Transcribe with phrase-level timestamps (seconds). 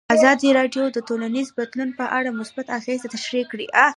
[0.15, 3.65] ازادي راډیو د ټولنیز بدلون په اړه مثبت اغېزې تشریح کړي.